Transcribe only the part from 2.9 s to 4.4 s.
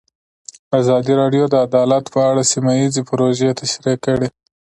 پروژې تشریح کړې.